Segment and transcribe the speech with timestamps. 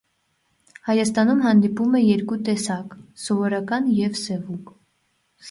[0.87, 4.75] Հայաստանում հանդիպում է երկու տեսակ՝ սովորական և սևուկ։